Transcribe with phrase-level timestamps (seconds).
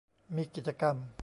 [0.35, 0.95] มีกิจกรรม